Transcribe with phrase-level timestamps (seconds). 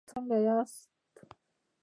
[0.09, 0.89] څنګه یاست؟